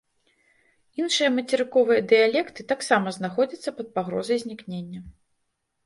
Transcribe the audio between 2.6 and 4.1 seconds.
таксама знаходзяцца пад